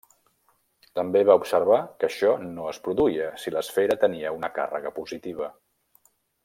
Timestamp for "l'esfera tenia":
3.57-4.35